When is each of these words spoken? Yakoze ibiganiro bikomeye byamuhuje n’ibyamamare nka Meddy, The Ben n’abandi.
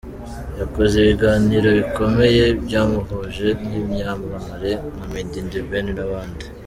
Yakoze 0.59 0.95
ibiganiro 0.97 1.69
bikomeye 1.79 2.43
byamuhuje 2.63 3.47
n’ibyamamare 3.67 4.71
nka 4.93 5.05
Meddy, 5.11 5.41
The 5.51 5.61
Ben 5.69 5.87
n’abandi. 5.97 6.45